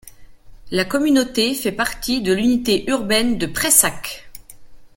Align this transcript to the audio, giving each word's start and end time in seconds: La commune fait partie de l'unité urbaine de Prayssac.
La 0.71 0.83
commune 0.83 1.27
fait 1.31 1.71
partie 1.71 2.23
de 2.23 2.33
l'unité 2.33 2.89
urbaine 2.89 3.37
de 3.37 3.45
Prayssac. 3.45 4.31